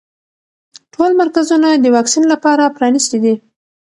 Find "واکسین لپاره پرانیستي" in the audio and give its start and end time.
1.95-3.17